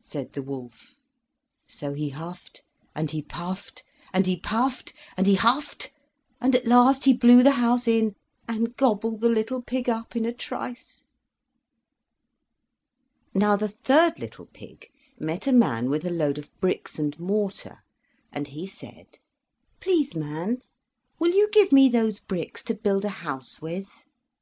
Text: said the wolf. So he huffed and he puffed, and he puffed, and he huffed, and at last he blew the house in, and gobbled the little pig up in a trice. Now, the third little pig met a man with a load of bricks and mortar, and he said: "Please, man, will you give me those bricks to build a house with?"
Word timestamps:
said 0.00 0.32
the 0.32 0.40
wolf. 0.42 0.94
So 1.68 1.92
he 1.92 2.08
huffed 2.08 2.62
and 2.94 3.10
he 3.10 3.20
puffed, 3.20 3.84
and 4.10 4.24
he 4.24 4.38
puffed, 4.40 4.94
and 5.18 5.26
he 5.26 5.34
huffed, 5.34 5.92
and 6.40 6.54
at 6.54 6.66
last 6.66 7.04
he 7.04 7.12
blew 7.12 7.42
the 7.42 7.50
house 7.60 7.86
in, 7.86 8.14
and 8.48 8.74
gobbled 8.74 9.20
the 9.20 9.28
little 9.28 9.60
pig 9.60 9.86
up 9.90 10.16
in 10.16 10.24
a 10.24 10.32
trice. 10.32 11.04
Now, 13.34 13.54
the 13.54 13.68
third 13.68 14.18
little 14.18 14.46
pig 14.46 14.88
met 15.18 15.46
a 15.46 15.52
man 15.52 15.90
with 15.90 16.06
a 16.06 16.10
load 16.10 16.38
of 16.38 16.48
bricks 16.62 16.98
and 16.98 17.18
mortar, 17.20 17.80
and 18.32 18.48
he 18.48 18.66
said: 18.66 19.18
"Please, 19.78 20.16
man, 20.16 20.62
will 21.18 21.32
you 21.32 21.50
give 21.52 21.70
me 21.70 21.90
those 21.90 22.18
bricks 22.18 22.64
to 22.64 22.74
build 22.74 23.04
a 23.04 23.10
house 23.26 23.60
with?" 23.60 23.90